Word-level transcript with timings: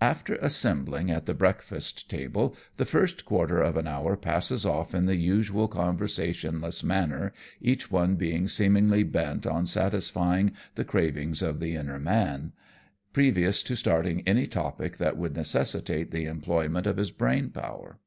After 0.00 0.36
assembling 0.36 1.10
at 1.10 1.26
the 1.26 1.34
breakfast 1.34 2.08
table^ 2.08 2.54
the 2.76 2.84
first 2.84 3.24
quarter 3.24 3.60
of 3.60 3.76
an 3.76 3.88
hour 3.88 4.16
passes 4.16 4.64
ofi' 4.64 4.94
in 4.94 5.06
the 5.06 5.16
usual 5.16 5.66
conversation 5.66 6.60
less 6.60 6.84
manner, 6.84 7.32
each 7.60 7.90
one 7.90 8.14
being 8.14 8.46
seemingly 8.46 9.02
bent 9.02 9.48
on 9.48 9.66
satisfying 9.66 10.52
the 10.76 10.84
cravings 10.84 11.42
of 11.42 11.58
the 11.58 11.74
inward 11.74 12.04
man, 12.04 12.52
previous 13.12 13.60
to 13.64 13.74
starting 13.74 14.22
any 14.28 14.46
topic 14.46 14.98
that 14.98 15.16
would 15.16 15.34
necessitate 15.34 16.12
the 16.12 16.26
employ 16.26 16.68
ment 16.68 16.86
of 16.86 16.96
his 16.96 17.10
brain 17.10 17.50
power. 17.50 17.98